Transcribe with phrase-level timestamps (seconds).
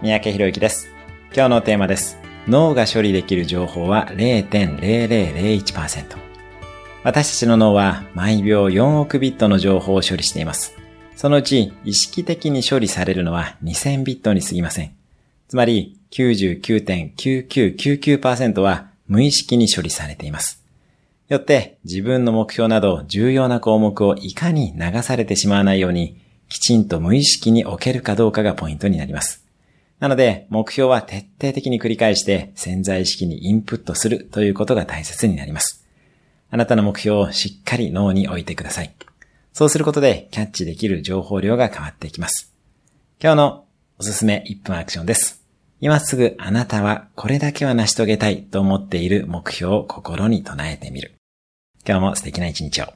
[0.00, 0.88] 三宅博之です。
[1.34, 2.18] 今日のテーマです。
[2.46, 6.16] 脳が処理できる情報は0.0001%。
[7.02, 10.76] 私たちの脳は毎秒4億ビットの情報を処理しています。
[11.16, 14.94] そのうち意識的に処理されるのは2000ビットに過ぎません。
[15.48, 20.62] つまり99.9999%は無意識に処理されています。
[21.28, 29.47] よって自分の目標など重要な項目をいかに流されてしまわないようにきちんと無意識に置けるかどうかがポイントになります。
[30.00, 35.84] なので目標は徹底的に繰り返して潜在意識にインプットするということが大切になります。
[36.50, 38.94] あなたの目標をしっかり脳に置いてください。
[39.52, 42.54] そうすることでキャッチできる情報量が変わっていきます。
[43.20, 43.64] 今日の
[43.98, 45.42] おすすめ1分アクションです。
[45.80, 51.14] 今すぐあなたはこれだけは成し遂げたいと思っている目標を心に唱えてみる。
[51.86, 52.92] 今日も素敵な一日を。